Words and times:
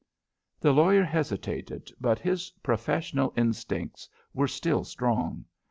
The 0.59 0.71
lawyer 0.73 1.03
hesitated, 1.03 1.91
but 2.01 2.17
his 2.17 2.49
professional 2.63 3.33
instincts 3.37 4.09
were 4.33 4.47
still 4.47 4.83
strong. 4.83 5.45